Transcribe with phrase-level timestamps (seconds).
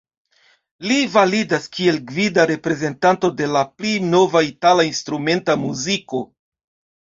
[0.91, 6.27] Li validas kiel gvida reprezentanto de la pli nova itala instrumenta muziko.